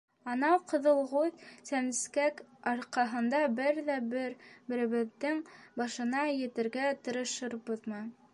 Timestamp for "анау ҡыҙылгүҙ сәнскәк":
0.31-2.41